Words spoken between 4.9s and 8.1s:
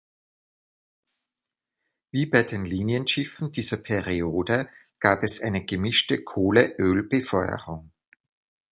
gab es eine gemischte Kohle-Öl-Befeuerung.